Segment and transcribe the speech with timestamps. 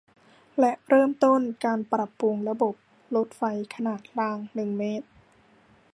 [0.59, 2.75] และเริ่มต้นการปรับปรุงระบบ
[3.15, 3.43] รถไฟ
[3.75, 5.07] ขนาดรางหนึ่งเมตร